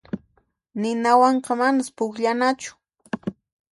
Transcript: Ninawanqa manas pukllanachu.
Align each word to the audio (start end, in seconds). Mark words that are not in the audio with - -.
Ninawanqa 0.81 1.51
manas 1.59 1.89
pukllanachu. 1.97 2.71